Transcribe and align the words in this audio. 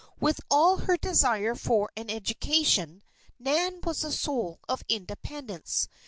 With 0.19 0.39
all 0.49 0.77
her 0.77 0.97
desire 0.97 1.53
for 1.53 1.91
an 1.95 2.09
education, 2.09 3.03
Nan 3.37 3.81
was 3.83 4.01
the 4.01 4.11
soul 4.11 4.59
of 4.67 4.83
independence. 4.89 5.87